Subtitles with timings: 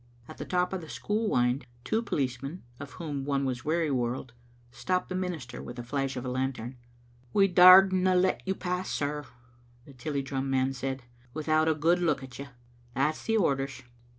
[0.27, 4.31] At the top of the school wynd two policeman, of whom one was Wearyworld,
[4.71, 6.75] stopped the minister with the flash of a lantern."
[7.35, 9.27] We dauredna let you pass, sir,"
[9.85, 11.03] the Tilliedrum man said,
[11.35, 12.47] "without a good look at you.
[12.95, 13.83] That's the orders."